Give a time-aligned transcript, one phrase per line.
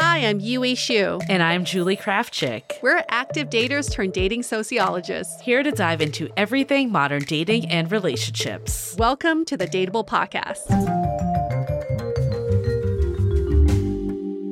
[0.00, 1.20] Hi, I'm Yue Xu.
[1.28, 2.80] And I'm Julie Krafchick.
[2.82, 5.40] We're active daters turned dating sociologists.
[5.40, 8.94] Here to dive into everything modern dating and relationships.
[8.96, 10.68] Welcome to the Dateable Podcast.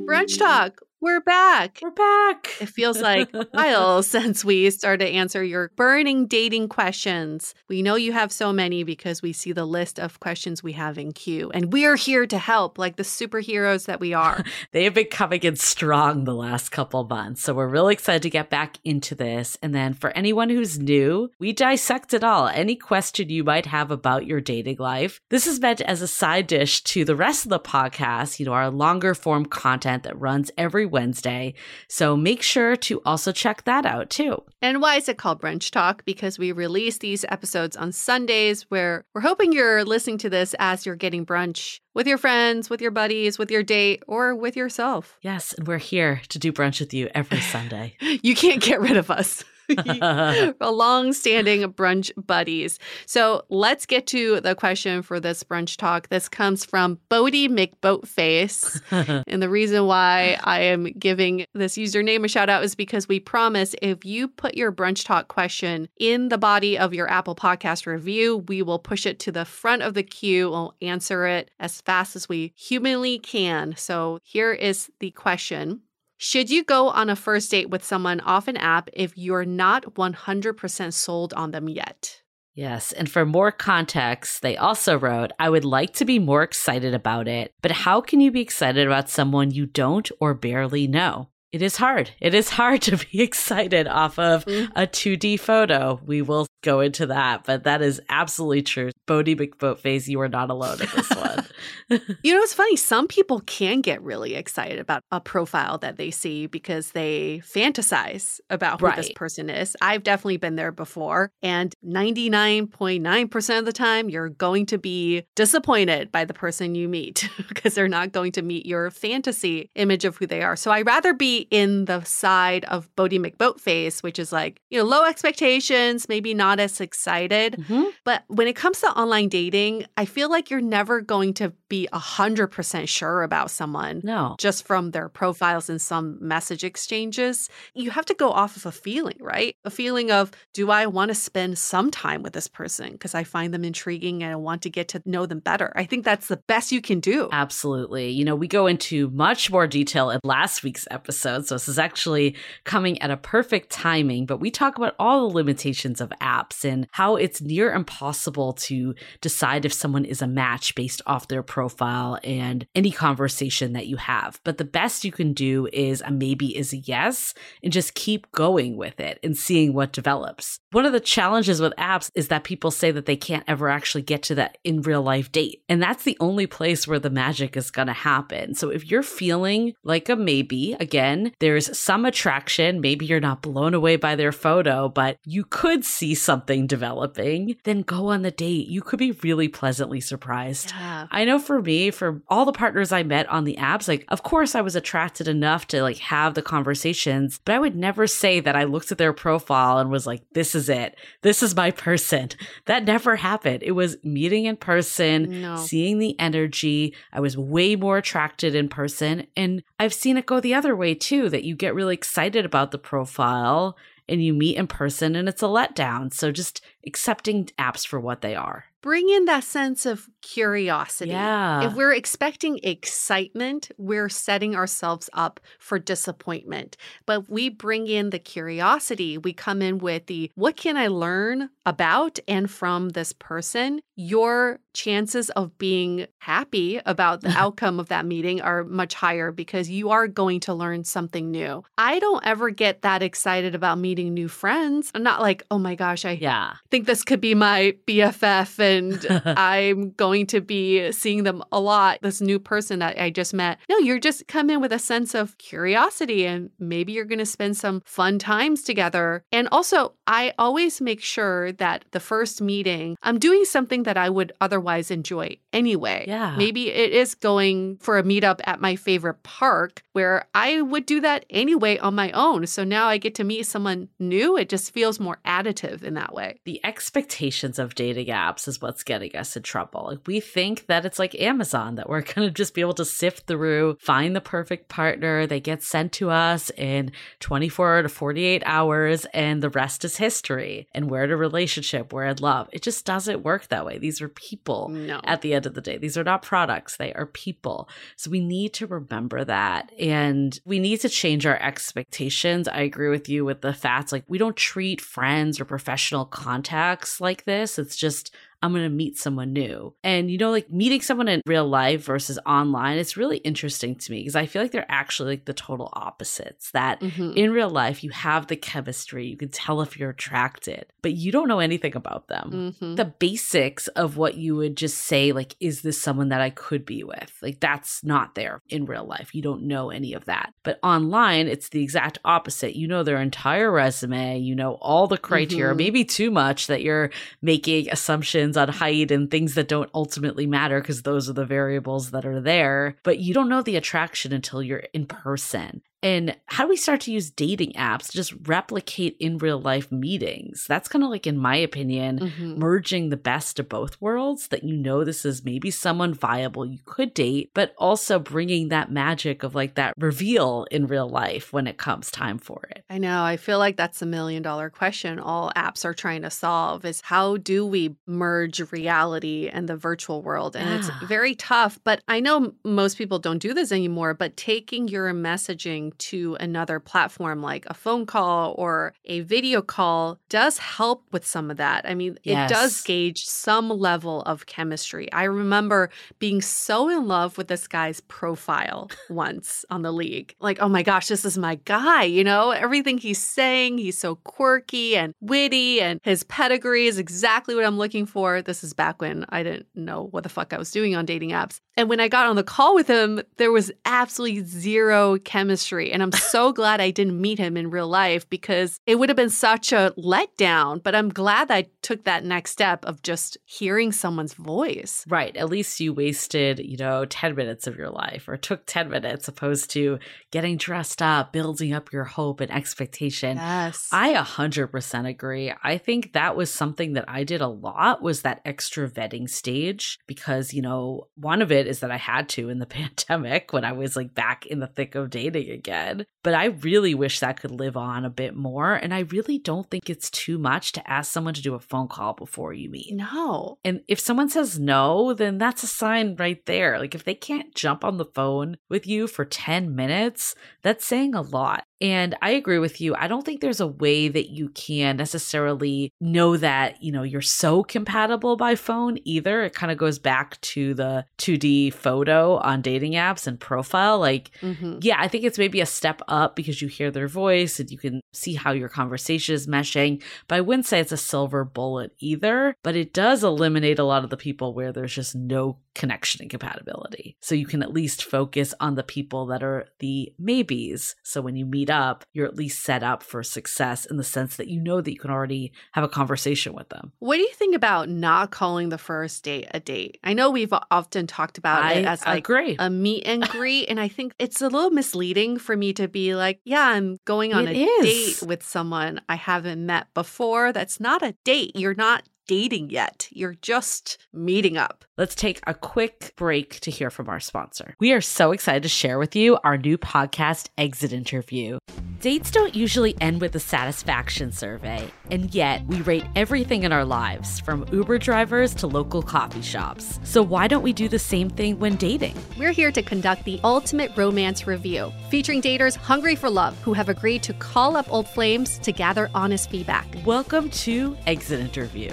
[0.09, 1.79] Brunch Talk we're back.
[1.81, 2.49] We're back.
[2.61, 7.55] It feels like a while since we started to answer your burning dating questions.
[7.69, 10.99] We know you have so many because we see the list of questions we have
[10.99, 14.43] in queue, and we are here to help like the superheroes that we are.
[14.73, 17.41] they have been coming in strong the last couple months.
[17.41, 19.57] So we're really excited to get back into this.
[19.63, 22.49] And then for anyone who's new, we dissect it all.
[22.49, 25.21] Any question you might have about your dating life.
[25.31, 28.55] This is meant as a side dish to the rest of the podcast, you know,
[28.55, 31.53] our longer form content that runs every Wednesday.
[31.89, 34.43] So make sure to also check that out too.
[34.63, 36.05] And why is it called Brunch Talk?
[36.07, 40.87] Because we release these episodes on Sundays where we're hoping you're listening to this as
[40.87, 45.19] you're getting brunch with your friends, with your buddies, with your date, or with yourself.
[45.21, 47.95] Yes, and we're here to do brunch with you every Sunday.
[48.01, 49.45] you can't get rid of us.
[50.61, 52.79] a long-standing brunch buddies.
[53.07, 56.09] So let's get to the question for this brunch talk.
[56.09, 59.25] This comes from Boaty McBoatface.
[59.27, 63.21] and the reason why I am giving this username a shout out is because we
[63.21, 67.87] promise if you put your brunch talk question in the body of your Apple podcast
[67.87, 70.51] review, we will push it to the front of the queue.
[70.51, 73.75] We'll answer it as fast as we humanly can.
[73.77, 75.83] So here is the question.
[76.19, 79.95] Should you go on a first date with someone off an app if you're not
[79.95, 82.23] 100% sold on them yet?
[82.55, 82.93] Yes.
[82.93, 87.29] And for more context, they also wrote, I would like to be more excited about
[87.29, 91.29] it, but how can you be excited about someone you don't or barely know?
[91.57, 92.11] It is hard.
[92.21, 94.71] It is hard to be excited off of mm.
[94.77, 95.99] a 2D photo.
[96.05, 98.91] We will go into that, but that is absolutely true.
[99.07, 101.47] Boaty McBoatface, you are not alone in this one.
[102.23, 102.77] you know, it's funny.
[102.77, 108.41] Some people can get really excited about a profile that they see because they fantasize
[108.51, 108.97] about who right.
[108.97, 109.77] this person is.
[109.81, 111.31] I've definitely been there before.
[111.41, 117.31] And 99.9% of the time, you're going to be disappointed by the person you meet
[117.49, 120.57] because they're not going to meet your fantasy image of who they are.
[120.57, 124.79] So I'd rather be be in the side of Boaty McBoatface, which is like, you
[124.79, 127.55] know, low expectations, maybe not as excited.
[127.55, 127.85] Mm-hmm.
[128.05, 131.89] But when it comes to online dating, I feel like you're never going to be
[131.93, 134.37] 100% sure about someone No.
[134.39, 137.49] just from their profiles and some message exchanges.
[137.75, 139.57] You have to go off of a feeling, right?
[139.65, 143.25] A feeling of, do I want to spend some time with this person because I
[143.25, 145.73] find them intriguing and I want to get to know them better?
[145.77, 147.29] I think that's the best you can do.
[147.33, 148.11] Absolutely.
[148.11, 151.26] You know, we go into much more detail in last week's episode.
[151.27, 155.35] So this is actually coming at a perfect timing, but we talk about all the
[155.35, 160.75] limitations of apps and how it's near impossible to decide if someone is a match
[160.75, 164.41] based off their profile and any conversation that you have.
[164.45, 168.31] But the best you can do is a maybe is a yes and just keep
[168.33, 170.61] going with it and seeing what develops.
[170.77, 174.03] One of the challenges with apps is that people say that they can't ever actually
[174.03, 175.63] get to that in real life date.
[175.71, 178.53] And that's the only place where the magic is going to happen.
[178.53, 182.83] So if you're feeling like a maybe, again, there's some attraction.
[182.83, 187.81] Maybe you're not blown away by their photo, but you could see something developing, then
[187.81, 188.69] go on the date.
[188.69, 190.75] You could be really pleasantly surprised.
[190.77, 191.07] Yeah.
[191.11, 194.23] I know for me, for all the partners I met on the apps, like, of
[194.23, 198.41] course I was attracted enough to like have the conversations, but I would never say
[198.41, 200.97] that I looked at their profile and was like, this is it.
[201.23, 202.31] This is my person.
[202.67, 203.63] That never happened.
[203.63, 205.57] It was meeting in person, No.
[205.57, 206.95] seeing the energy.
[207.13, 209.27] I was way more attracted in person.
[209.37, 212.71] And I've seen it go the other way too, that you get really excited about
[212.71, 213.77] the profile
[214.09, 216.15] and you meet in person and it's a letdown.
[216.15, 218.65] So just accepting apps for what they are.
[218.83, 221.11] Bring in that sense of curiosity.
[221.11, 221.67] Yeah.
[221.67, 226.77] If we're expecting excitement, we're setting ourselves up for disappointment.
[227.05, 229.19] But we bring in the curiosity.
[229.19, 233.81] We come in with the what can I learn about and from this person?
[233.97, 239.69] Your chances of being happy about the outcome of that meeting are much higher because
[239.69, 241.65] you are going to learn something new.
[241.77, 244.93] I don't ever get that excited about meeting new friends.
[244.95, 246.55] I'm not like, oh my gosh, I Yeah.
[246.77, 252.01] Think this could be my BFF and I'm going to be seeing them a lot.
[252.03, 253.59] This new person that I just met.
[253.71, 257.25] No, you're just come in with a sense of curiosity and maybe you're going to
[257.25, 259.25] spend some fun times together.
[259.33, 264.11] And also, I always make sure that the first meeting, I'm doing something that I
[264.11, 266.05] would otherwise enjoy anyway.
[266.07, 266.37] Yeah.
[266.37, 271.01] Maybe it is going for a meetup at my favorite park where I would do
[271.01, 272.47] that anyway on my own.
[272.47, 274.37] So now I get to meet someone new.
[274.37, 276.39] It just feels more additive in that way.
[276.45, 279.87] the expectations of dating apps is what's getting us in trouble.
[279.91, 282.85] Like we think that it's like Amazon that we're going to just be able to
[282.85, 288.43] sift through, find the perfect partner, they get sent to us in 24 to 48
[288.45, 290.67] hours and the rest is history.
[290.75, 292.49] And we're in a relationship, we're in love.
[292.53, 293.79] It just doesn't work that way.
[293.79, 295.01] These are people No.
[295.05, 295.79] at the end of the day.
[295.79, 297.69] These are not products, they are people.
[297.97, 299.71] So we need to remember that.
[299.79, 302.49] And we need to change our expectations.
[302.49, 303.93] I agree with you with the facts.
[303.93, 306.05] Like, we don't treat friends or professional
[306.47, 307.59] contacts like this.
[307.59, 308.15] It's just,
[308.47, 309.75] I'm going to meet someone new.
[309.85, 313.93] And, you know, like meeting someone in real life versus online, it's really interesting to
[313.93, 316.51] me because I feel like they're actually like the total opposites.
[316.53, 317.17] That Mhm.
[317.17, 321.11] in real life, you have the chemistry, you can tell if you're attracted, but you
[321.13, 322.77] don't know anything about them Mhm.
[322.77, 326.65] the basics of what you would just say like is this someone that i could
[326.65, 330.33] be with like that's not there in real life you don't know any of that
[330.45, 334.97] but online it's the exact opposite you know their entire resume you know all the
[334.99, 335.59] criteria Mhm.
[335.59, 336.91] maybe too much that you're
[337.23, 341.91] making assumptions on height and things that don't ultimately matter because those are the variables
[341.91, 346.45] that are there but you don't know the attraction until you're in person and how
[346.45, 350.45] do we start to use dating apps to just replicate in real life meetings?
[350.49, 352.37] That's kind of like, in my opinion, Mhm.
[352.39, 356.59] merging the best of both worlds that you know this is maybe someone viable you
[356.65, 361.47] could date, but also bringing that magic of like that reveal in real life when
[361.47, 362.65] it comes time for it.
[362.69, 363.03] I know.
[363.05, 366.81] I feel like that's a million dollar question all apps are trying to solve is
[366.83, 370.35] how do we merge reality and the virtual world?
[370.37, 370.57] And Yeah.
[370.57, 374.93] it's very tough, but I know most people don't do this anymore, but taking your
[374.93, 381.07] messaging to another platform like a phone call or a video call does help with
[381.07, 381.69] some of that.
[381.69, 384.93] I mean, it does gauge some level of chemistry.
[384.93, 390.15] I remember being so in love with this guy's profile once on the league.
[390.21, 392.31] Like, oh my gosh, this is my guy, you know?
[392.31, 397.59] Everything he's saying, he's so quirky and witty, and his pedigree is exactly what I'm
[397.59, 398.23] looking for.
[398.23, 401.11] This is back when I didn't know what the fuck I was doing on dating
[401.11, 401.41] apps.
[401.57, 405.66] And when I got on the call with him, there was absolutely zero chemistry.
[405.67, 405.73] Story.
[405.73, 408.97] And I'm so glad I didn't meet him in real life because it would have
[408.97, 410.63] been such a letdown.
[410.63, 414.85] But I'm glad I took that next step of just hearing someone's voice.
[414.89, 415.17] Right.
[415.17, 419.09] At least you wasted, you know, 10 minutes of your life or took 10 minutes
[419.09, 419.79] opposed to
[420.11, 423.17] getting dressed up, building up your hope and expectation.
[423.17, 423.69] Yes.
[423.73, 425.33] I 100% agree.
[425.43, 429.79] I think that was something that I did a lot was that extra vetting stage
[429.87, 433.45] because, you know, one of it is that I had to in the pandemic when
[433.45, 435.87] I was like back in the thick of dating again.
[436.03, 438.55] But I really wish that could live on a bit more.
[438.55, 441.69] And I really don't think it's too much to ask someone to do a phone
[441.69, 442.75] call before you meet.
[442.75, 443.39] No.
[443.45, 446.59] And if someone says no, then that's a sign right there.
[446.59, 450.95] Like if they can't jump on the phone with you for 10 minutes, that's saying
[450.95, 451.45] a lot.
[451.61, 452.75] And I agree with you.
[452.75, 457.01] I don't think there's a way that you can necessarily know that, you know, you're
[457.01, 459.23] so compatible by phone either.
[459.25, 463.79] It kind of goes back to the 2D photo on dating apps and profile.
[463.79, 464.59] Like, Mhm.
[464.63, 467.59] yeah, I think it's maybe a step up because you hear their voice and you
[467.59, 469.83] can see how your conversation is meshing.
[470.09, 472.35] But I wouldn't say it's a silver bullet either.
[472.43, 476.11] But it does eliminate a lot of the people where there's just no connection and
[476.11, 476.97] compatibility.
[477.01, 480.77] So you can at least focus on the people that are the maybes.
[480.83, 484.17] So when you meet up, you're at least set up for success in the sense
[484.17, 486.73] that you know that you can already have a conversation with them.
[486.79, 489.79] What do you think about not calling the first date a date?
[489.83, 492.37] I know we've often talked about I it as like agree.
[492.39, 493.47] a meet and greet.
[493.49, 497.15] And I think it's a little misleading for me to be like, yeah, I'm going
[497.15, 497.99] on It a is.
[498.01, 500.33] date with someone I haven't met before.
[500.35, 501.33] That's not a date.
[501.35, 502.89] You're not dating yet.
[502.91, 504.65] You're just meeting up.
[504.79, 507.55] Let's take a quick break to hear from our sponsor.
[507.59, 511.39] We are so excited to share with you our new podcast, Exit Interview.
[511.81, 516.65] Dates don't usually end with a satisfaction survey, and yet we rate everything in our
[516.65, 519.79] lives, from Uber drivers to local coffee shops.
[519.85, 521.95] So why don't we do the same thing when dating?
[522.19, 526.69] We're here to conduct the ultimate romance review, featuring daters hungry for love who have
[526.69, 529.67] agreed to call up old flames to gather honest feedback.
[529.85, 531.73] Welcome to Exit Interview.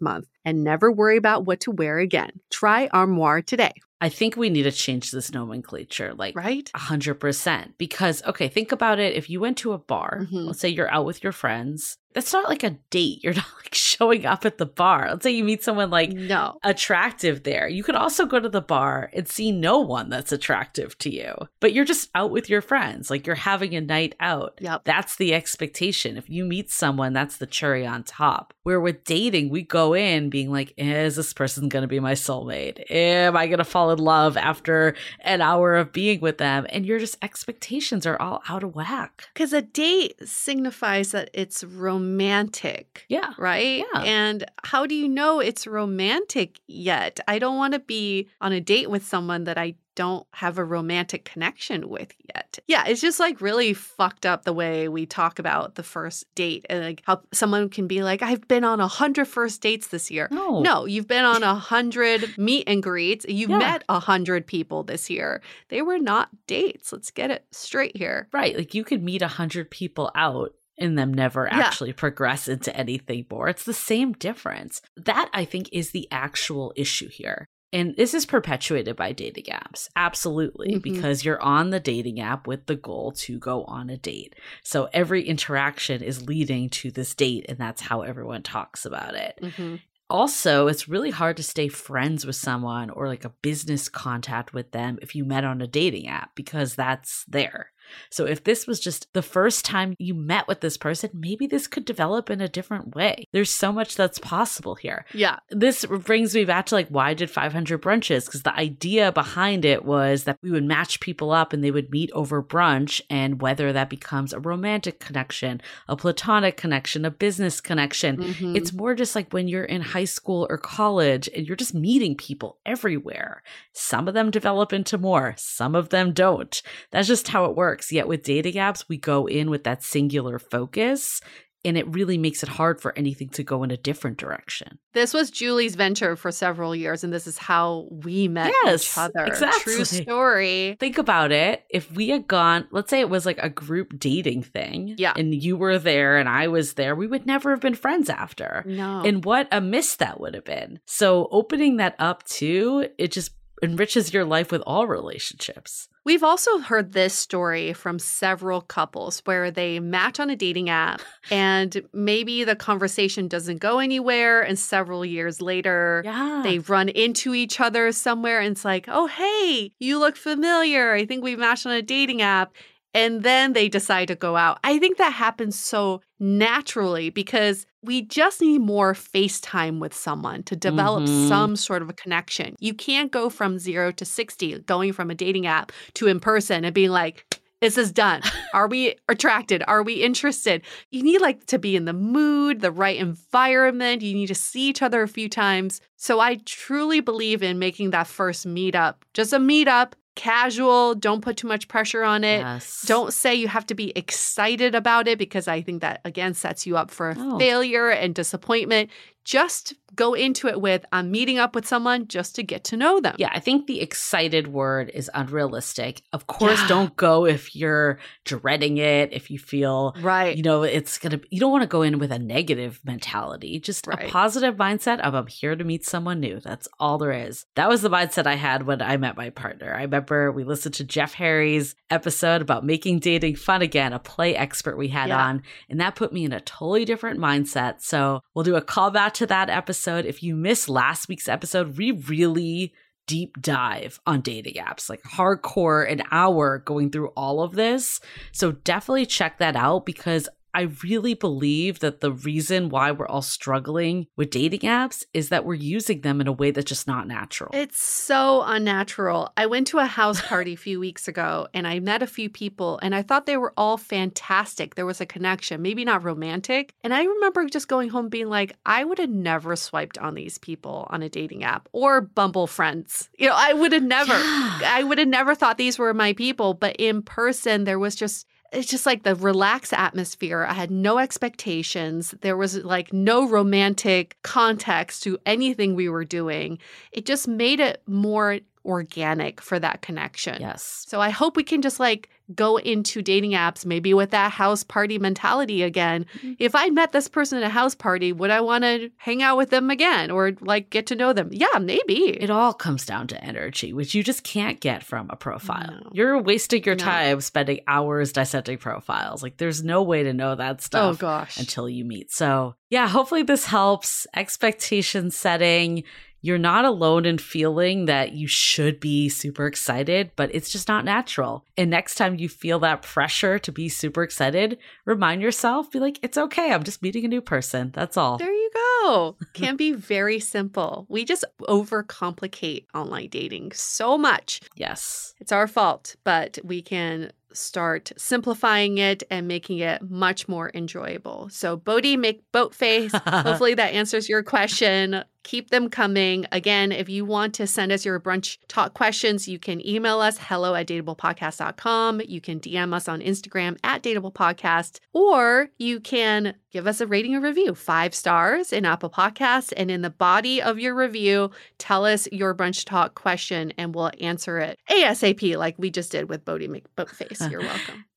[0.00, 2.30] month and never worry about what to wear again.
[2.50, 3.72] Try Armoire today.
[4.02, 6.68] I think we need to change this nomenclature, like Right?
[6.74, 7.78] a hundred percent.
[7.78, 9.14] Because okay, think about it.
[9.14, 10.46] If you went to a bar, Mhm.
[10.46, 13.20] let's say you're out with your friends, that's not like a date.
[13.24, 15.08] You're not like showing up at the bar.
[15.08, 16.58] Let's say you meet someone like No.
[16.62, 17.68] attractive there.
[17.68, 21.32] You could also go to the bar and see no one that's attractive to you,
[21.60, 23.08] but you're just out with your friends.
[23.08, 24.58] Like you're having a night out.
[24.60, 24.82] Yep.
[24.84, 26.16] That's the expectation.
[26.18, 28.52] If you meet someone, that's the cherry on top.
[28.64, 32.12] Where with dating, we go in being like, is this person going to be my
[32.12, 32.90] soulmate?
[32.90, 36.66] Am I going to in love after an hour of being with them?
[36.70, 39.28] And your just expectations are all out of whack.
[39.32, 43.04] Because a date signifies that it's romantic.
[43.08, 43.32] Yeah.
[43.38, 43.84] Right?
[43.94, 44.02] Yeah.
[44.02, 47.20] And how do you know it's romantic yet?
[47.28, 50.64] I don't want to be on a date with someone that I don't have a
[50.64, 52.58] romantic connection with yet.
[52.66, 56.64] Yeah, it's just like really fucked up the way we talk about the first date
[56.70, 60.10] and like how someone can be like, I've been on a hundred first dates this
[60.10, 60.28] year.
[60.30, 60.60] No.
[60.60, 63.26] No, you've been on a hundred meet and greets.
[63.28, 63.58] You Yeah.
[63.58, 65.42] met a hundred people this year.
[65.68, 66.92] They were not dates.
[66.92, 68.28] Let's get it straight here.
[68.32, 68.56] Right.
[68.56, 71.58] Like you could meet a hundred people out and them never Yeah.
[71.58, 73.48] actually progress into anything more.
[73.48, 74.80] It's the same difference.
[74.96, 77.46] That I think is the actual issue here.
[77.72, 79.88] And this is perpetuated by dating apps.
[79.96, 80.74] Absolutely.
[80.74, 80.82] Mhm.
[80.82, 84.34] Because you're on the dating app with the goal to go on a date.
[84.62, 89.38] So every interaction is leading to this date, and that's how everyone talks about it
[89.42, 89.80] Mhm.
[90.10, 94.70] also it's really hard to stay friends with someone or like a business contact with
[94.72, 97.71] them if you met on a dating app because that's there
[98.10, 101.66] so if this was just the first time you met with this person maybe this
[101.66, 105.38] could develop in a different way there's so much that's possible here Yeah.
[105.50, 109.84] this brings me back to like why did 500 brunches because the idea behind it
[109.84, 113.72] was that we would match people up and they would meet over brunch and whether
[113.72, 118.56] that becomes a romantic connection a platonic connection a business connection Mhm.
[118.56, 122.16] it's more just like when you're in high school or college and you're just meeting
[122.16, 123.42] people everywhere.
[123.72, 126.62] Some of them develop into more, some of them don't.
[126.90, 127.81] That's just how it works.
[127.90, 131.20] Yet with dating apps, we go in with that singular focus.
[131.64, 134.80] And it really makes it hard for anything to go in a different direction.
[134.94, 138.98] This was Julie's venture for several years, and this is how we met Yes, each
[138.98, 139.24] other.
[139.24, 139.76] exactly.
[139.76, 140.76] True story.
[140.80, 141.62] Think about it.
[141.70, 145.12] If we had gone, let's say it was like a group dating thing, Yeah.
[145.16, 148.64] and you were there and I was there, we would never have been friends after.
[148.66, 149.02] No.
[149.04, 150.80] And what a miss that would have been.
[150.86, 153.30] So opening that up too, it just
[153.62, 155.88] enriches your life with all relationships.
[156.04, 161.00] We've also heard this story from several couples where they match on a dating app
[161.30, 164.42] and maybe the conversation doesn't go anywhere.
[164.42, 166.40] And several years later, Yeah.
[166.42, 170.92] they run into each other somewhere and it's like, oh, hey, you look familiar.
[170.92, 172.52] I think we matched on a dating app.
[172.94, 174.58] And then they decide to go out.
[174.64, 180.54] I think that happens so naturally because we just need more FaceTime with someone to
[180.56, 181.28] develop Mhm.
[181.28, 182.54] some sort of a connection.
[182.60, 186.64] You can't go from zero to 60, going from a dating app to in person
[186.64, 187.26] and being like,
[187.60, 188.22] This is this done?
[188.54, 189.62] Are we attracted?
[189.68, 190.62] Are we interested?
[190.90, 194.02] You need like to be in the mood, the right environment.
[194.02, 195.80] You need to see each other a few times.
[195.96, 201.36] So I truly believe in making that first meetup just a meetup, casual, don't put
[201.36, 202.40] too much pressure on it.
[202.40, 202.84] yes.
[202.86, 206.66] Don't say you have to be excited about it because I think that again sets
[206.66, 207.38] you up for No.
[207.38, 208.90] failure and disappointment.
[209.24, 212.98] Just go into it with I'm meeting up with someone just to get to know
[213.00, 213.14] them.
[213.18, 216.02] Yeah, I think the excited word is unrealistic.
[216.12, 216.68] Of course, Yeah.
[216.68, 220.36] don't go if you're dreading it, if you feel Right.
[220.36, 223.86] you know it's gonna you don't want to go in with a negative mentality just
[223.86, 224.06] Right.
[224.06, 227.68] a positive mindset of i'm here to meet someone new that's all there is that
[227.68, 230.84] was the mindset i had when i met my partner i remember we listened to
[230.84, 235.24] jeff harry's episode about making dating fun again a play expert we had Yeah.
[235.26, 239.11] on and that put me in a totally different mindset so we'll do a callback
[239.14, 242.72] to that episode if you missed last week's episode we really
[243.06, 248.00] deep dive on dating apps, like hardcore, an hour going through all of this.
[248.32, 253.22] So definitely check that out because I really believe that the reason why we're all
[253.22, 257.06] struggling with dating apps is that we're using them in a way that's just not
[257.06, 257.50] natural.
[257.54, 259.32] It's so unnatural.
[259.36, 262.28] I went to a house party a few weeks ago and I met a few
[262.28, 264.74] people and I thought they were all fantastic.
[264.74, 266.74] There was a connection, maybe not romantic.
[266.84, 270.38] And I remember just going home being like, I would have never swiped on these
[270.38, 273.08] people on a dating app or Bumble friends.
[273.22, 276.54] You know, I would have never, I would have never thought these were my people.
[276.54, 280.46] But in person, there was just, it's just like the relaxed atmosphere.
[280.48, 282.14] I had no expectations.
[282.20, 286.58] There was like no romantic context to anything we were doing.
[286.92, 290.40] It just made it more organic for that connection.
[290.40, 290.84] yes.
[290.88, 294.62] So I hope we can just like go into dating apps maybe with that house
[294.62, 296.06] party mentality again.
[296.18, 296.32] Mm-hmm.
[296.38, 299.36] If I met this person at a house party, would I want to hang out
[299.36, 301.28] with them again or like get to know them?
[301.32, 302.10] Yeah, maybe.
[302.10, 305.80] It all comes down to energy, which you just can't get from a profile.
[305.82, 305.90] No.
[305.92, 306.84] You're wasting your No.
[306.84, 309.22] time spending hours dissecting profiles.
[309.22, 311.38] Like, there's no way to know that stuff oh stuff gosh.
[311.38, 312.10] until you meet.
[312.12, 314.06] So, yeah, hopefully this helps.
[314.14, 315.84] Expectation setting.
[316.22, 320.84] You're not alone in feeling that you should be super excited, but it's just not
[320.84, 321.44] natural.
[321.56, 325.98] And next time you feel that pressure to be super excited, remind yourself, be like,
[326.02, 326.52] it's okay.
[326.52, 327.72] I'm just meeting a new person.
[327.74, 328.18] That's all.
[328.18, 329.16] There you go.
[329.34, 330.86] Can be very simple.
[330.88, 334.40] We just overcomplicate online dating so much.
[334.56, 335.14] yes.
[335.20, 341.28] It's our fault, but we can start simplifying it and making it much more enjoyable.
[341.30, 342.92] So, Bodie, make boat face.
[343.06, 345.04] Hopefully, that answers your question.
[345.24, 346.26] Keep them coming.
[346.32, 350.18] Again, if you want to send us your brunch talk questions, you can email us
[350.18, 352.02] hello at dateablepodcast.com.
[352.06, 357.14] You can DM us on Instagram at dateablepodcast, or you can give us a rating
[357.14, 359.52] or review, five stars in Apple Podcasts.
[359.56, 363.90] And in the body of your review, tell us your brunch talk question and we'll
[364.00, 367.22] answer it ASAP, like we just did with Boaty McBoatface.
[367.22, 367.84] Uh, You're welcome.